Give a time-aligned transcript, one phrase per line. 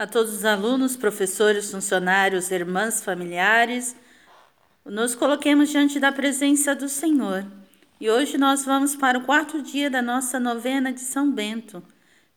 [0.00, 3.94] a todos os alunos, professores, funcionários, irmãs, familiares,
[4.82, 7.44] nos coloquemos diante da presença do Senhor.
[8.00, 11.82] E hoje nós vamos para o quarto dia da nossa novena de São Bento,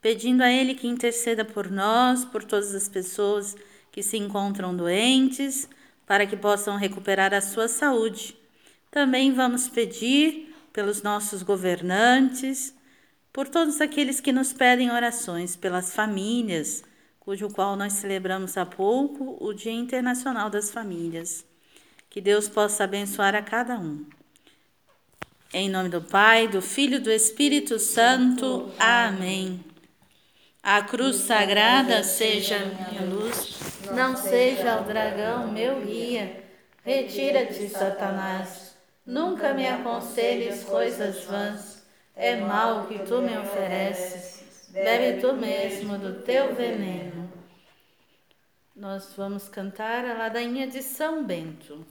[0.00, 3.54] pedindo a Ele que interceda por nós, por todas as pessoas
[3.92, 5.68] que se encontram doentes,
[6.06, 8.34] para que possam recuperar a sua saúde.
[8.90, 12.74] Também vamos pedir pelos nossos governantes,
[13.30, 16.88] por todos aqueles que nos pedem orações, pelas famílias,
[17.30, 21.44] cujo qual nós celebramos há pouco o Dia Internacional das Famílias.
[22.08, 24.04] Que Deus possa abençoar a cada um.
[25.54, 28.68] Em nome do Pai, do Filho e do Espírito Santo.
[28.76, 29.64] Amém.
[30.60, 33.60] A cruz sagrada seja minha luz,
[33.94, 36.42] não seja o dragão meu guia.
[36.84, 38.74] Retira-te, Satanás.
[39.06, 41.86] Nunca me aconselhes coisas vãs.
[42.16, 44.42] É mal que tu me ofereces.
[44.72, 47.19] Bebe tu mesmo do teu veneno
[48.80, 51.84] nós vamos cantar a ladainha de São Bento.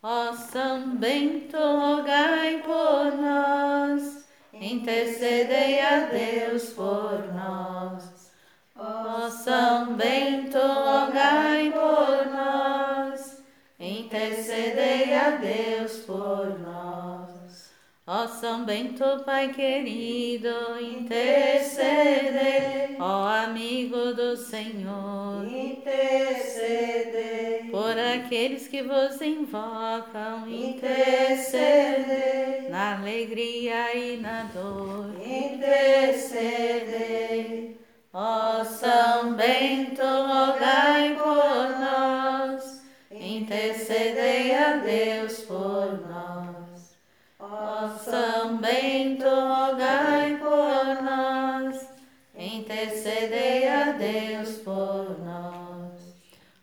[0.00, 8.30] Ó São Bento, rogai por nós, intercedei a Deus por nós.
[8.76, 13.42] Ó São Bento, rogai por nós,
[13.80, 17.72] intercedei a Deus por nós.
[18.06, 22.63] Ó São Bento, Pai querido, intercedei,
[24.54, 25.94] Senhor, intercedei.
[27.72, 31.58] Por aqueles que vos invocam, intercedei.
[32.70, 36.54] Na alegria e na dor, intercedei.
[38.12, 46.96] Ó São Bento, rogai por nós, intercedei a Deus por nós.
[47.40, 49.33] Ó São Bento,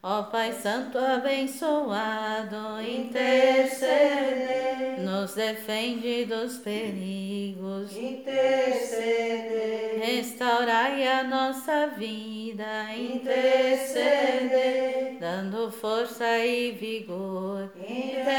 [0.00, 15.18] Ó Pai Santo abençoado, intercedei, nos defende dos perigos, intercedei, restaurai a nossa vida, intercedei,
[15.18, 18.38] dando força e vigor, intercedei.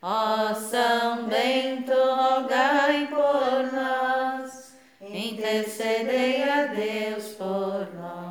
[0.00, 8.27] Ó São Bento, rogai por nós, intercedei a Deus por nós.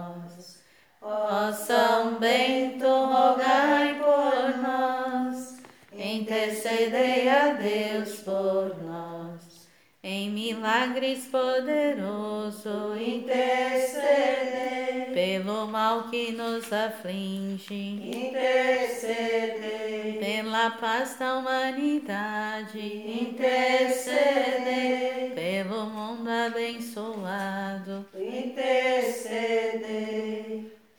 [1.30, 5.58] Ó São Bento, rogai por nós,
[5.92, 9.68] intercedei a Deus por nós.
[10.02, 22.80] Em milagres poderoso, intercedei, pelo mal que nos aflige, intercedei, pela paz da humanidade,
[23.22, 28.06] intercedei, pelo mundo abençoado.
[28.16, 28.97] intercedei.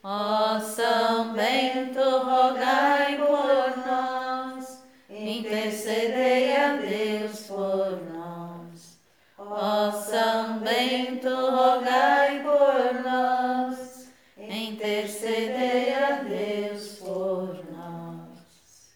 [0.03, 9.00] Ó São Bento, rogai por nós, intercedei a Deus por nós.
[9.36, 18.94] Ó São Bento, rogai por nós, intercedei a Deus por nós.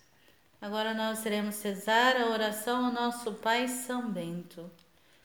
[0.60, 4.70] Agora nós iremos rezar a oração ao nosso Pai São Bento.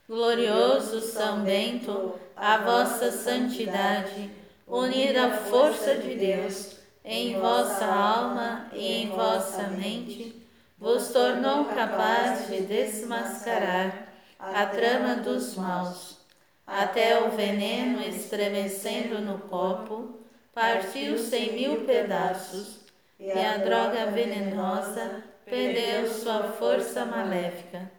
[0.09, 4.31] Glorioso São Bento, a vossa santidade,
[4.67, 10.45] unida à força de Deus, em vossa alma e em vossa mente,
[10.78, 16.17] vos tornou capaz de desmascarar a trama dos maus.
[16.66, 20.19] Até o veneno estremecendo no copo,
[20.53, 22.79] partiu-se em mil pedaços,
[23.19, 27.89] e a droga venenosa perdeu sua força maléfica.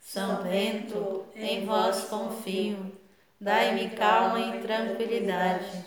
[0.00, 2.92] São Bento, em vós confio,
[3.40, 5.84] dai-me calma e tranquilidade,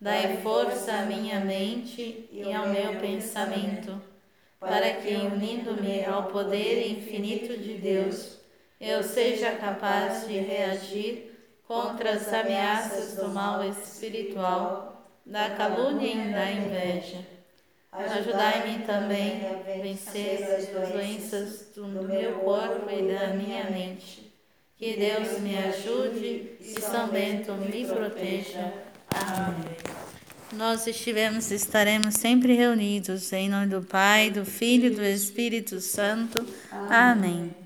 [0.00, 4.00] dai força à minha mente e ao meu pensamento,
[4.58, 8.38] para que, unindo-me ao poder infinito de Deus,
[8.80, 11.30] eu seja capaz de reagir
[11.66, 17.18] contra as ameaças do mal espiritual, da calúnia e da inveja.
[17.92, 24.32] Ajudai-me também a vencer as doenças do meu corpo e da minha mente.
[24.76, 28.72] Que Deus me ajude e São Bento me proteja.
[29.10, 29.89] Amém.
[30.52, 35.80] Nós estivemos e estaremos sempre reunidos em nome do Pai, do Filho e do Espírito
[35.80, 36.44] Santo.
[36.70, 37.59] Amém.